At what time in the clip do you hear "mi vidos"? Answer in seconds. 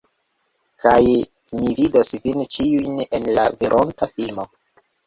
1.59-2.11